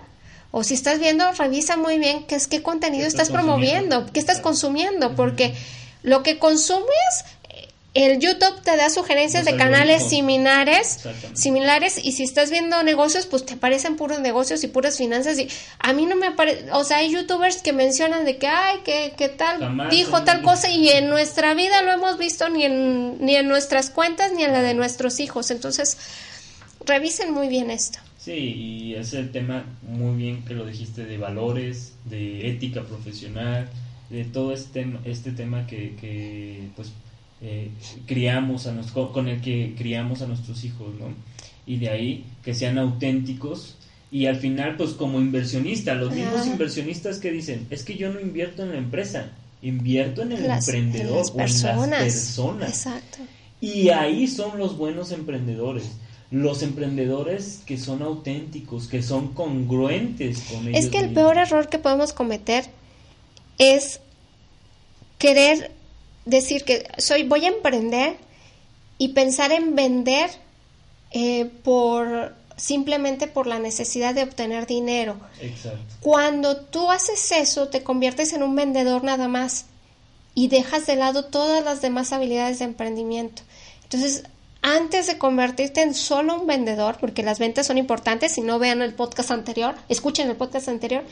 [0.51, 4.41] o si estás viendo, revisa muy bien qué es qué contenido estás, promoviendo, qué estás
[4.41, 5.55] consumiendo, porque
[6.03, 7.25] lo que consumes
[8.05, 11.01] el YouTube te da sugerencias de canales similares,
[11.33, 15.49] similares y si estás viendo negocios, pues te aparecen puros negocios y puras finanzas y
[15.79, 19.15] a mí no me aparece, o sea, hay youtubers que mencionan de que, ay, que,
[19.17, 23.37] que tal, dijo tal cosa y en nuestra vida lo hemos visto ni en, ni
[23.37, 25.97] en nuestras cuentas ni en la de nuestros hijos, entonces
[26.85, 27.99] revisen muy bien esto.
[28.19, 33.69] Sí, y es el tema muy bien que lo dijiste de valores, de ética profesional,
[34.11, 36.91] de todo este, este tema que, que pues
[37.43, 37.71] eh,
[38.07, 41.07] criamos a nos, con el que criamos a nuestros hijos, ¿no?
[41.67, 43.77] Y de ahí que sean auténticos
[44.11, 48.21] y al final, pues como inversionista, los mismos inversionistas que dicen, es que yo no
[48.21, 49.33] invierto en la empresa,
[49.63, 52.03] invierto en el emprendedor o en las personas.
[52.69, 53.19] Exacto.
[53.61, 55.91] Y ahí son los buenos emprendedores.
[56.31, 60.85] Los emprendedores que son auténticos, que son congruentes con ellos.
[60.85, 62.65] Es que el peor error que podemos cometer
[63.59, 64.01] es
[65.19, 65.73] querer
[66.27, 68.17] decir que soy, voy a emprender
[68.99, 70.31] y pensar en vender
[71.13, 75.17] eh, por simplemente por la necesidad de obtener dinero.
[75.41, 75.79] Exacto.
[76.01, 79.67] Cuando tú haces eso, te conviertes en un vendedor nada más
[80.35, 83.43] y dejas de lado todas las demás habilidades de emprendimiento.
[83.85, 84.25] Entonces,
[84.63, 88.83] antes de convertirte en solo un vendedor, porque las ventas son importantes, si no vean
[88.83, 91.05] el podcast anterior, escuchen el podcast anterior,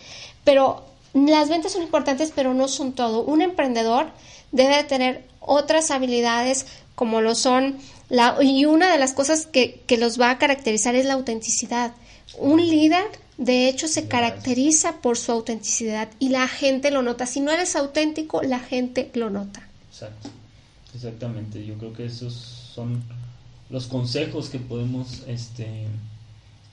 [0.44, 3.22] pero las ventas son importantes, pero no son todo.
[3.22, 4.08] Un emprendedor
[4.54, 7.76] debe tener otras habilidades como lo son
[8.08, 11.92] la, y una de las cosas que, que los va a caracterizar es la autenticidad.
[12.38, 13.04] Un líder,
[13.36, 17.26] de hecho, se caracteriza por su autenticidad y la gente lo nota.
[17.26, 19.68] Si no eres auténtico, la gente lo nota.
[19.90, 20.30] Exacto.
[20.94, 21.66] Exactamente.
[21.66, 22.34] Yo creo que esos
[22.74, 23.02] son
[23.70, 25.86] los consejos que podemos este,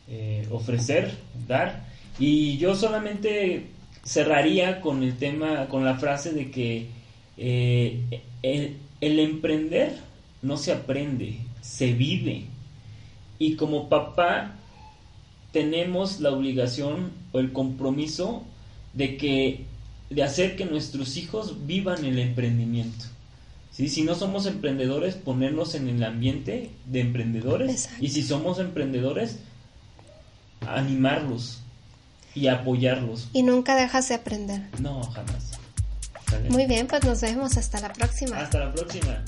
[0.08, 1.18] eh, ofrecer,
[1.48, 1.88] dar.
[2.20, 3.68] Y yo solamente
[4.04, 7.01] cerraría con el tema, con la frase de que
[7.44, 9.98] eh, el, emprender
[10.44, 12.46] no se aprende, se vive.
[13.40, 14.54] Y como papá
[15.52, 18.44] tenemos la obligación o el compromiso
[18.94, 19.66] de que
[20.12, 23.06] de hacer que nuestros hijos vivan el emprendimiento.
[23.72, 23.90] ¿Sí?
[23.90, 27.90] Si no somos emprendedores, ponernos en el ambiente de emprendedores.
[28.00, 29.40] Y si somos emprendedores,
[30.68, 31.62] animarlos
[32.36, 33.30] y apoyarlos.
[33.34, 34.70] Y nunca dejas de aprender.
[34.80, 35.61] No, jamás.
[36.50, 38.38] Muy bien, pues nos vemos hasta la próxima.
[38.40, 39.24] Hasta la próxima.